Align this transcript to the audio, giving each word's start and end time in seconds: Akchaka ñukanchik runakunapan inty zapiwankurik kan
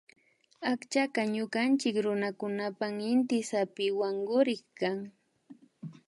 Akchaka 0.71 1.21
ñukanchik 1.33 1.95
runakunapan 2.05 2.95
inty 3.13 3.37
zapiwankurik 3.49 4.63
kan 4.79 4.97